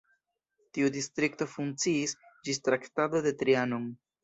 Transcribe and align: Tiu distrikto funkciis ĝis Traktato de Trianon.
Tiu 0.77 0.89
distrikto 0.95 1.47
funkciis 1.51 2.17
ĝis 2.49 2.61
Traktato 2.71 3.23
de 3.29 3.37
Trianon. 3.45 3.87